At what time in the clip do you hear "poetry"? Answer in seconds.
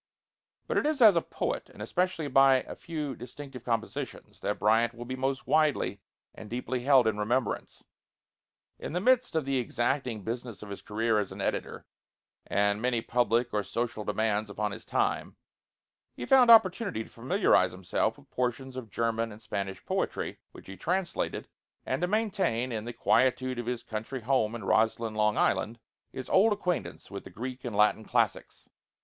19.85-20.39